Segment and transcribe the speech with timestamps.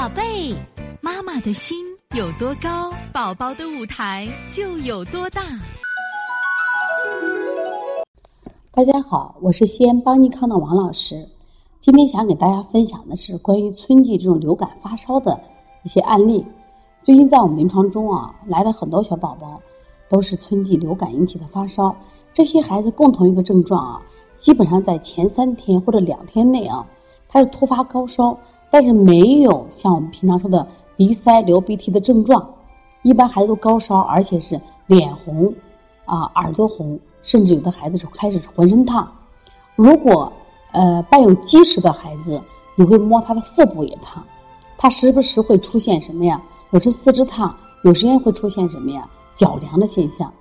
[0.00, 0.56] 宝贝，
[1.02, 1.76] 妈妈的心
[2.16, 5.42] 有多高，宝宝的舞台就有多大。
[8.72, 11.28] 大家好，我是西安邦尼康的王老师。
[11.80, 15.38] 今天想给大家分享的是关于春季这种流感发烧的
[15.84, 16.46] 一些案例。
[17.02, 19.60] 最近在我们临床中啊，来了很多小宝宝，
[20.08, 21.94] 都是春季流感引起的发烧。
[22.32, 24.00] 这些孩子共同一个症状啊，
[24.32, 26.86] 基本上在前三天或者两天内啊，
[27.28, 28.34] 他是突发高烧。
[28.70, 30.66] 但是没有像我们平常说的
[30.96, 32.48] 鼻塞、流鼻涕的症状，
[33.02, 35.52] 一般孩子都高烧，而且是脸红，
[36.04, 39.10] 啊耳朵红，甚至有的孩子是开始是浑身烫。
[39.74, 40.32] 如果
[40.72, 42.40] 呃伴有积食的孩子，
[42.76, 44.22] 你会摸他的腹部也烫，
[44.78, 46.40] 他时不时会出现什么呀？
[46.70, 49.08] 有时四肢烫，有时间会出现什么呀？
[49.34, 50.32] 脚凉的现象。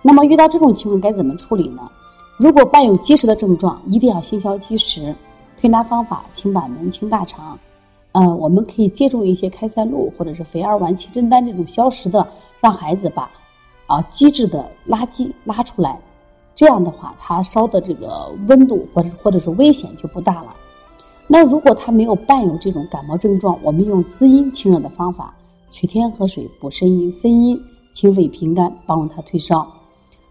[0.00, 1.82] 那么遇到这种情况该怎么处理呢？
[2.38, 5.14] 如果伴有积食的症状，一定要先消积食。
[5.56, 7.58] 推拿方法：清板门、清大肠。
[8.12, 12.26] 呃，我们可以借助一些开塞露或者是肥儿丸、七珍丹这种消食的，
[12.60, 13.30] 让孩子把
[13.86, 15.98] 啊积滞的垃圾拉出来。
[16.54, 20.54] 这样的话，他烧的这个温度或者或者是危险就不大了。
[21.26, 25.34] 那如果他没有伴有这种感冒症状，我们用滋阴清热的方法，
[25.70, 27.58] 取天河水补肾阴、分阴、
[27.90, 29.66] 清肺平肝，帮助他退烧。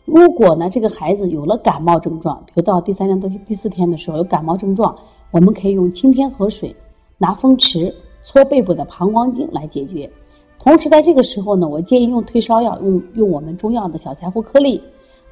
[0.06, 4.96] 如果呢，这个孩子有了感冒症状，比如到第三天到第四天的时候有感冒症状。
[5.30, 6.76] 我们可以用清天河水，
[7.18, 10.12] 拿风池搓背部的膀胱经来解决。
[10.60, 14.82] 同时，在这个时候呢，我建议用退烧药，用用我们中药的小柴胡颗粒，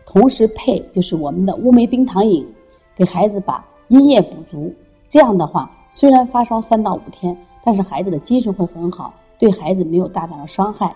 [0.05, 2.47] 同时配就是我们的乌梅冰糖饮，
[2.95, 4.73] 给孩子把阴液补足。
[5.09, 10.95] 这样的话，虽然发烧三到五天，但是孩子的精神会很好，对孩子没有大大的伤害。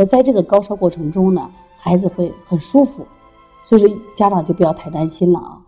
[0.00, 3.06] 说在这个高烧过程中呢，孩子会很舒服，
[3.62, 5.59] 所以说家长就不要太担心了啊。